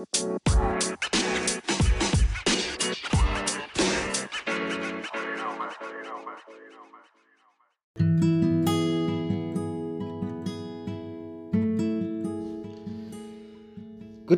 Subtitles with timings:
[0.00, 0.08] Good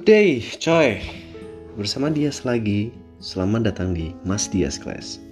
[0.02, 0.98] day, coy.
[1.78, 2.90] Bersama Dias lagi.
[3.22, 5.22] Selamat datang di Mas Dias Class.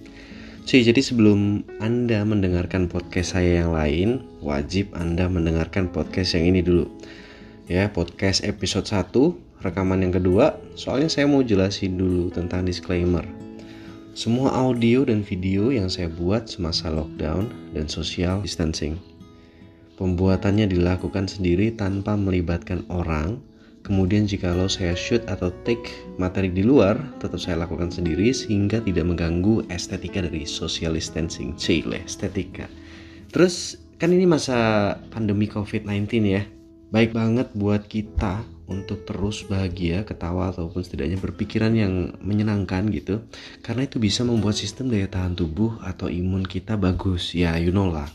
[0.62, 6.62] Cuy, jadi sebelum Anda mendengarkan podcast saya yang lain, wajib Anda mendengarkan podcast yang ini
[6.62, 6.86] dulu.
[7.66, 10.56] Ya, podcast episode 1, rekaman yang kedua.
[10.76, 13.24] Soalnya saya mau jelasin dulu tentang disclaimer.
[14.12, 18.98] Semua audio dan video yang saya buat semasa lockdown dan social distancing.
[19.96, 23.38] Pembuatannya dilakukan sendiri tanpa melibatkan orang
[23.80, 25.88] Kemudian jikalau saya shoot atau take
[26.20, 31.56] materi di luar, tetap saya lakukan sendiri sehingga tidak mengganggu estetika dari social distancing.
[31.56, 32.68] Cile, estetika.
[33.32, 36.44] Terus kan ini masa pandemi COVID-19 ya.
[36.90, 43.22] Baik banget buat kita untuk terus bahagia, ketawa ataupun setidaknya berpikiran yang menyenangkan gitu.
[43.62, 47.34] Karena itu bisa membuat sistem daya tahan tubuh atau imun kita bagus.
[47.34, 48.10] Ya, you know lah.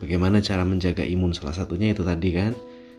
[0.00, 2.52] Bagaimana cara menjaga imun salah satunya itu tadi kan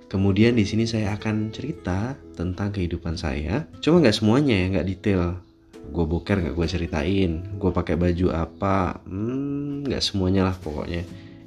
[0.05, 3.65] Kemudian di sini saya akan cerita tentang kehidupan saya.
[3.81, 5.41] Cuma nggak semuanya ya, nggak detail.
[5.89, 7.31] Gue boker nggak gue ceritain.
[7.57, 9.01] Gue pakai baju apa?
[9.09, 11.01] Hmm, nggak semuanya lah pokoknya.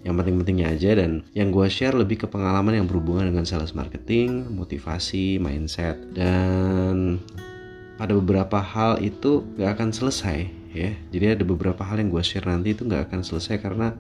[0.07, 4.47] Yang penting-pentingnya aja dan yang gue share lebih ke pengalaman yang berhubungan dengan sales marketing,
[4.55, 5.99] motivasi, mindset.
[6.15, 7.19] Dan
[7.99, 10.39] pada beberapa hal itu nggak akan selesai
[10.71, 10.95] ya.
[11.11, 13.93] Jadi ada beberapa hal yang gue share nanti itu nggak akan selesai karena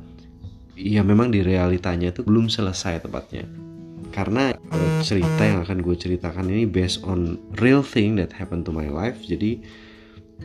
[0.78, 3.44] ya memang di realitanya itu belum selesai tepatnya.
[4.14, 8.72] Karena uh, cerita yang akan gue ceritakan ini based on real thing that happened to
[8.72, 9.18] my life.
[9.26, 9.60] Jadi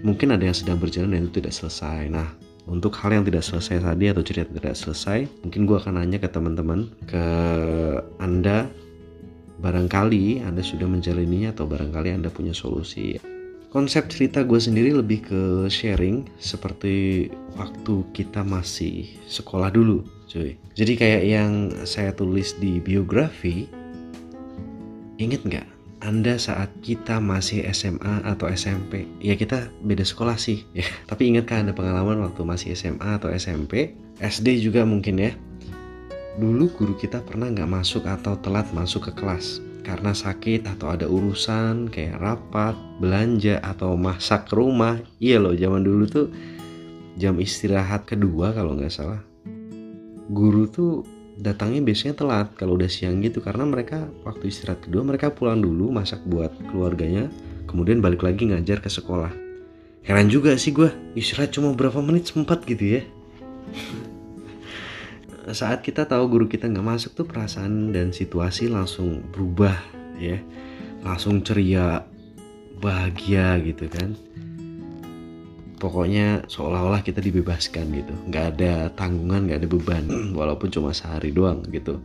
[0.02, 2.10] mungkin ada yang sedang berjalan dan itu tidak selesai.
[2.10, 6.20] Nah untuk hal yang tidak selesai tadi atau cerita tidak selesai mungkin gue akan nanya
[6.20, 7.26] ke teman-teman ke
[8.20, 8.72] anda.
[9.64, 13.16] Barangkali anda sudah menjalaninya atau barangkali anda punya solusi.
[13.72, 15.42] Konsep cerita gue sendiri lebih ke
[15.72, 20.60] sharing seperti waktu kita masih sekolah dulu cuy.
[20.76, 21.52] Jadi kayak yang
[21.88, 23.66] saya tulis di biografi
[25.18, 25.73] inget nggak
[26.04, 31.64] anda saat kita masih SMA atau SMP ya kita beda sekolah sih ya tapi ingatkah
[31.64, 35.32] anda pengalaman waktu masih SMA atau SMP SD juga mungkin ya
[36.38, 41.06] dulu guru kita pernah nggak masuk atau telat masuk ke kelas karena sakit atau ada
[41.06, 44.98] urusan kayak rapat, belanja atau masak rumah.
[45.20, 46.28] Iya loh, zaman dulu tuh
[47.20, 49.20] jam istirahat kedua kalau nggak salah.
[50.32, 51.04] Guru tuh
[51.38, 55.90] datangnya biasanya telat kalau udah siang gitu karena mereka waktu istirahat kedua mereka pulang dulu
[55.90, 57.30] masak buat keluarganya,
[57.66, 59.34] kemudian balik lagi ngajar ke sekolah.
[60.04, 63.02] Heran juga sih gue, istirahat cuma berapa menit sempat gitu ya.
[65.60, 69.76] Saat kita tahu guru kita nggak masuk tuh perasaan dan situasi langsung berubah
[70.20, 70.40] ya.
[71.04, 72.08] Langsung ceria
[72.84, 74.16] bahagia gitu kan
[75.84, 80.04] pokoknya seolah-olah kita dibebaskan gitu nggak ada tanggungan nggak ada beban
[80.40, 82.00] walaupun cuma sehari doang gitu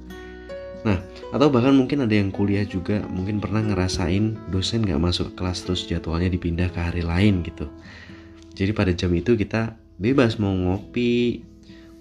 [0.83, 0.99] nah
[1.31, 5.63] atau bahkan mungkin ada yang kuliah juga mungkin pernah ngerasain dosen nggak masuk ke kelas
[5.63, 7.71] terus jadwalnya dipindah ke hari lain gitu
[8.59, 11.47] jadi pada jam itu kita bebas mau ngopi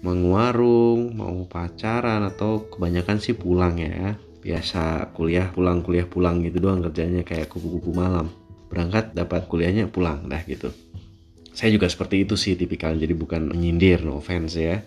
[0.02, 4.14] menguarung, mau pacaran atau kebanyakan sih pulang ya.
[4.38, 8.30] Biasa kuliah pulang kuliah pulang gitu doang kerjanya kayak kupu-kupu malam.
[8.70, 10.70] Berangkat dapat kuliahnya pulang dah gitu.
[11.58, 14.86] Saya juga seperti itu sih tipikal jadi bukan menyindir no offense ya.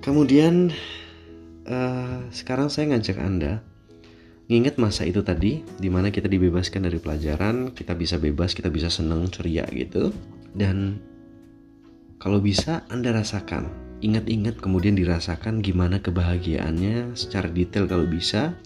[0.00, 0.72] Kemudian
[1.68, 3.60] uh, sekarang saya ngajak Anda
[4.48, 8.88] nginget masa itu tadi di mana kita dibebaskan dari pelajaran kita bisa bebas kita bisa
[8.88, 10.10] seneng ceria gitu
[10.56, 10.98] dan
[12.20, 13.72] kalau bisa Anda rasakan,
[14.04, 18.60] ingat-ingat kemudian dirasakan gimana kebahagiaannya secara detail kalau bisa.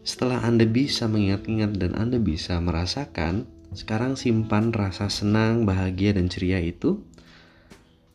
[0.00, 6.62] Setelah Anda bisa mengingat-ingat dan Anda bisa merasakan, sekarang simpan rasa senang, bahagia, dan ceria
[6.62, 7.02] itu.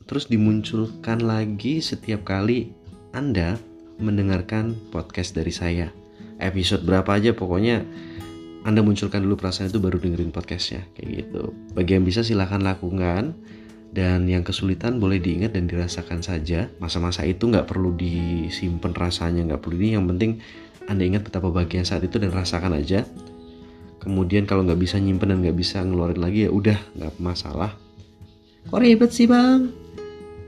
[0.06, 2.72] Terus dimunculkan lagi setiap kali
[3.16, 3.56] Anda
[4.00, 5.88] mendengarkan podcast dari saya.
[6.42, 7.86] Episode berapa aja pokoknya
[8.62, 11.50] anda munculkan dulu perasaan itu baru dengerin podcastnya kayak gitu.
[11.74, 13.34] Bagi yang bisa silahkan lakukan
[13.92, 19.62] dan yang kesulitan boleh diingat dan dirasakan saja masa-masa itu nggak perlu disimpan rasanya nggak
[19.66, 20.40] perlu ini yang penting
[20.88, 23.04] anda ingat betapa bagian saat itu dan rasakan aja
[24.02, 27.78] kemudian kalau nggak bisa nyimpen dan nggak bisa ngeluarin lagi ya udah nggak masalah.
[28.68, 29.70] Kok ribet sih bang?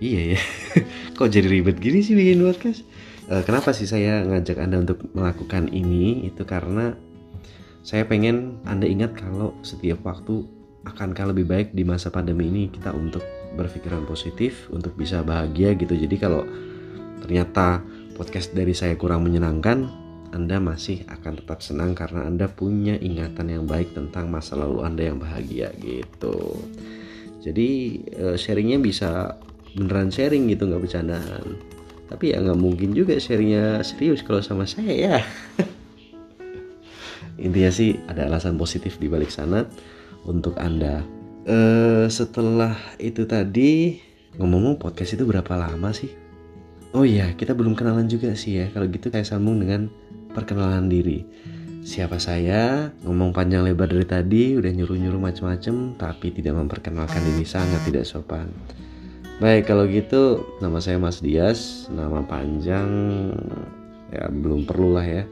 [0.02, 0.42] Iya ya.
[1.18, 2.82] Kok jadi ribet gini sih bikin podcast?
[3.30, 6.28] Uh, kenapa sih saya ngajak anda untuk melakukan ini?
[6.28, 6.98] Itu karena
[7.86, 10.44] saya pengen anda ingat kalau setiap waktu
[10.84, 13.24] akankah lebih baik di masa pandemi ini kita untuk
[13.56, 15.94] berpikiran positif untuk bisa bahagia gitu.
[15.96, 16.44] Jadi kalau
[17.24, 17.80] ternyata
[18.18, 20.03] podcast dari saya kurang menyenangkan
[20.34, 25.14] Anda masih akan tetap senang karena Anda punya ingatan yang baik tentang masa lalu Anda
[25.14, 26.58] yang bahagia gitu.
[27.46, 29.38] Jadi eh, sharingnya bisa
[29.78, 31.62] beneran sharing gitu nggak bercandaan.
[32.10, 35.18] Tapi ya nggak mungkin juga sharingnya serius kalau sama saya ya.
[37.46, 39.70] Intinya sih ada alasan positif di balik sana
[40.26, 41.06] untuk Anda.
[41.46, 44.02] Eh, setelah itu tadi
[44.42, 46.10] ngomong-ngomong podcast itu berapa lama sih?
[46.94, 48.66] Oh iya, kita belum kenalan juga sih ya.
[48.70, 49.90] Kalau gitu saya sambung dengan
[50.34, 51.24] perkenalan diri.
[51.84, 52.90] Siapa saya?
[53.06, 58.50] Ngomong panjang lebar dari tadi, udah nyuruh-nyuruh macam-macam, tapi tidak memperkenalkan diri sangat tidak sopan.
[59.38, 62.88] Baik, kalau gitu nama saya Mas Dias, nama panjang
[64.10, 65.24] ya belum perlu lah ya.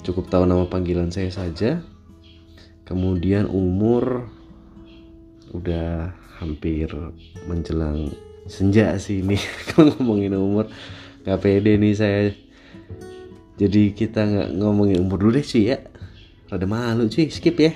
[0.00, 1.82] Cukup tahu nama panggilan saya saja.
[2.86, 4.30] Kemudian umur
[5.52, 6.88] udah hampir
[7.48, 8.12] menjelang
[8.46, 9.36] senja sih ini
[9.74, 10.70] kalau ngomongin umur
[11.26, 12.30] nggak pede nih saya
[13.56, 15.80] jadi kita nggak ngomongin umur dulu deh sih ya
[16.48, 17.72] rada malu cuy skip ya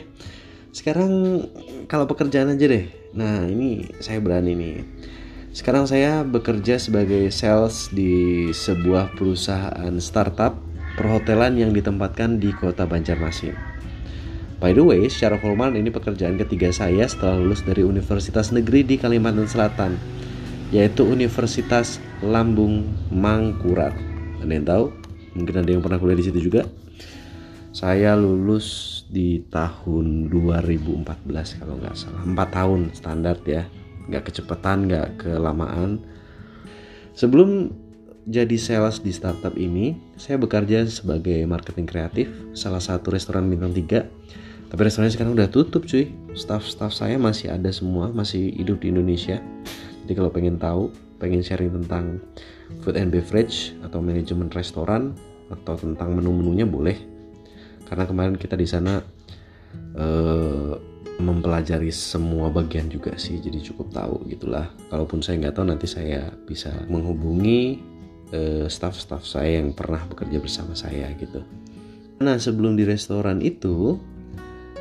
[0.71, 1.43] sekarang
[1.91, 2.87] kalau pekerjaan aja deh
[3.17, 4.75] nah ini saya berani nih
[5.51, 10.55] sekarang saya bekerja sebagai sales di sebuah perusahaan startup
[10.95, 13.59] perhotelan yang ditempatkan di kota Banjarmasin.
[14.61, 18.95] By the way, secara formal ini pekerjaan ketiga saya setelah lulus dari Universitas Negeri di
[19.01, 19.97] Kalimantan Selatan
[20.71, 23.91] yaitu Universitas Lambung Mangkurat.
[24.45, 25.00] Ada yang tahu?
[25.35, 26.67] Mungkin ada yang pernah kuliah di situ juga.
[27.71, 32.23] Saya lulus di tahun 2014 kalau nggak salah.
[32.27, 33.67] 4 tahun standar ya.
[34.11, 36.03] Nggak kecepatan, nggak kelamaan.
[37.15, 37.71] Sebelum
[38.27, 42.27] jadi sales di startup ini, saya bekerja sebagai marketing kreatif
[42.59, 44.71] salah satu restoran bintang 3.
[44.71, 46.11] Tapi restorannya sekarang udah tutup cuy.
[46.35, 49.43] Staff-staff saya masih ada semua, masih hidup di Indonesia
[50.11, 52.19] jadi kalau pengen tahu, pengen sharing tentang
[52.81, 55.13] food and beverage atau manajemen restoran
[55.53, 56.97] atau tentang menu-menunya boleh.
[57.85, 59.03] Karena kemarin kita di sana
[59.99, 60.75] uh,
[61.21, 64.73] mempelajari semua bagian juga sih, jadi cukup tahu gitulah.
[64.89, 67.83] Kalaupun saya nggak tahu nanti saya bisa menghubungi
[68.33, 71.45] uh, staff-staff saya yang pernah bekerja bersama saya gitu.
[72.25, 74.01] Nah sebelum di restoran itu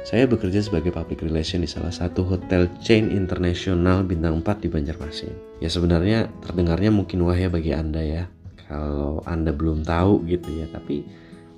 [0.09, 5.61] saya bekerja sebagai public relation di salah satu hotel chain internasional bintang 4 di Banjarmasin.
[5.61, 8.23] Ya sebenarnya terdengarnya mungkin wah ya bagi Anda ya.
[8.65, 11.06] Kalau Anda belum tahu gitu ya, tapi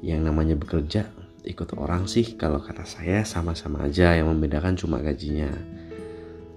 [0.04, 1.08] yang namanya bekerja
[1.48, 5.48] ikut orang sih kalau kata saya sama-sama aja yang membedakan cuma gajinya.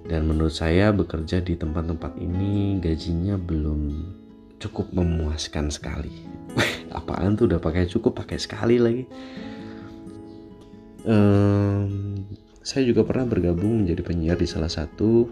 [0.03, 4.03] Dan menurut saya bekerja di tempat-tempat ini gajinya belum
[4.59, 6.27] cukup memuaskan sekali.
[6.99, 9.07] Apaan tuh udah pakai cukup pakai sekali lagi
[11.05, 12.25] um,
[12.65, 15.29] saya juga pernah bergabung menjadi penyiar di salah satu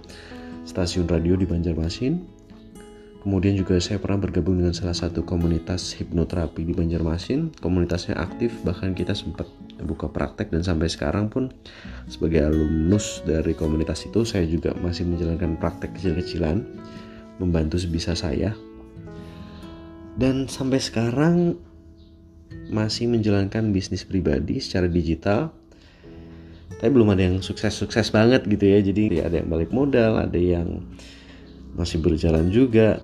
[0.69, 2.43] stasiun radio di Banjarmasin.
[3.23, 7.55] Kemudian juga saya pernah bergabung dengan salah satu komunitas hipnoterapi di Banjarmasin.
[7.63, 9.47] Komunitasnya aktif, bahkan kita sempat
[9.79, 11.55] buka praktek dan sampai sekarang pun
[12.11, 16.67] sebagai alumnus dari komunitas itu saya juga masih menjalankan praktek kecil-kecilan
[17.39, 18.59] membantu sebisa saya.
[20.19, 21.57] Dan sampai sekarang
[22.69, 25.62] masih menjalankan bisnis pribadi secara digital
[26.79, 28.79] tapi belum ada yang sukses-sukses banget gitu ya.
[28.81, 30.85] Jadi ada yang balik modal ada yang
[31.77, 33.01] masih berjalan juga.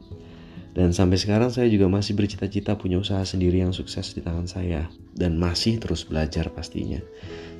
[0.76, 4.86] Dan sampai sekarang saya juga masih bercita-cita punya usaha sendiri yang sukses di tangan saya.
[5.10, 7.02] Dan masih terus belajar pastinya.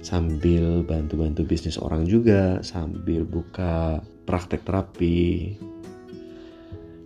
[0.07, 5.59] Sambil bantu-bantu bisnis orang juga sambil buka praktek terapi.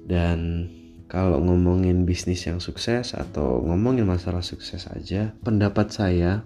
[0.04, 0.68] Dan
[1.12, 6.40] kalau ngomongin bisnis yang sukses atau ngomongin masalah sukses aja pendapat saya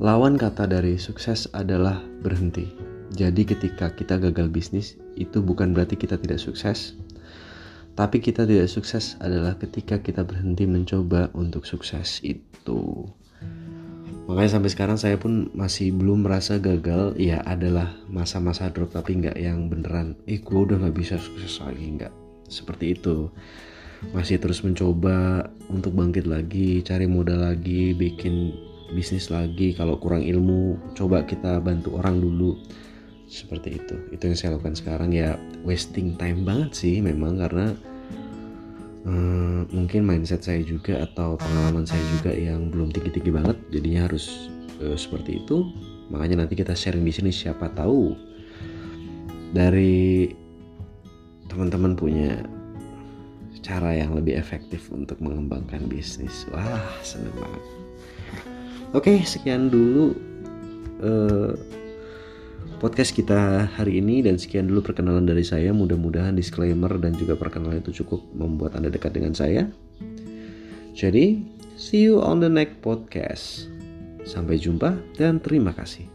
[0.00, 2.64] Lawan kata dari sukses adalah berhenti.
[3.12, 6.96] Jadi ketika kita gagal bisnis itu bukan berarti kita tidak sukses.
[8.00, 13.12] Tapi kita tidak sukses adalah ketika kita berhenti mencoba untuk sukses itu.
[14.24, 17.20] Makanya sampai sekarang saya pun masih belum merasa gagal.
[17.20, 20.16] Ya adalah masa-masa drop tapi nggak yang beneran.
[20.24, 22.14] Eh gue udah nggak bisa sukses lagi nggak.
[22.48, 23.28] Seperti itu
[24.16, 28.56] masih terus mencoba untuk bangkit lagi, cari modal lagi, bikin
[28.90, 32.58] bisnis lagi kalau kurang ilmu coba kita bantu orang dulu.
[33.30, 33.96] Seperti itu.
[34.10, 35.14] Itu yang saya lakukan sekarang.
[35.14, 37.78] Ya wasting time banget sih memang karena
[39.06, 43.56] uh, mungkin mindset saya juga atau pengalaman saya juga yang belum tinggi-tinggi banget.
[43.70, 44.50] Jadinya harus
[44.82, 45.70] uh, seperti itu.
[46.10, 48.18] Makanya nanti kita sharing di sini siapa tahu.
[49.54, 50.30] Dari
[51.46, 52.42] teman-teman punya
[53.62, 56.50] cara yang lebih efektif untuk mengembangkan bisnis.
[56.50, 57.79] Wah seneng banget
[58.90, 60.18] Oke, sekian dulu
[60.98, 61.54] uh,
[62.82, 65.70] podcast kita hari ini dan sekian dulu perkenalan dari saya.
[65.70, 69.70] Mudah-mudahan disclaimer dan juga perkenalan itu cukup membuat Anda dekat dengan saya.
[70.98, 71.38] Jadi,
[71.78, 73.70] see you on the next podcast.
[74.26, 76.10] Sampai jumpa dan terima kasih.